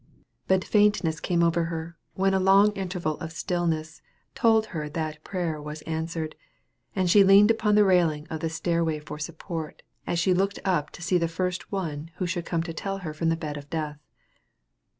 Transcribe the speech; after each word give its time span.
But 0.47 0.63
a 0.63 0.67
faintness 0.67 1.19
came 1.19 1.43
over 1.43 1.65
her, 1.65 1.95
when 2.15 2.33
a 2.33 2.39
long 2.39 2.71
interval 2.71 3.19
of 3.19 3.31
stillness 3.31 4.01
told 4.33 4.63
that 4.73 4.95
her 5.03 5.15
prayer 5.23 5.61
was 5.61 5.83
answered; 5.83 6.33
and 6.95 7.07
she 7.07 7.23
leaned 7.23 7.51
upon 7.51 7.75
the 7.75 7.85
railing 7.85 8.25
of 8.31 8.39
the 8.39 8.49
stairway 8.49 8.97
for 8.97 9.19
support, 9.19 9.83
as 10.07 10.17
she 10.17 10.33
looked 10.33 10.57
up 10.65 10.89
to 10.93 11.03
see 11.03 11.19
the 11.19 11.27
first 11.27 11.71
one 11.71 12.09
who 12.15 12.25
should 12.25 12.45
come 12.47 12.63
to 12.63 12.97
her 13.03 13.13
from 13.13 13.29
the 13.29 13.35
bed 13.35 13.57
of 13.57 13.69
death. 13.69 13.99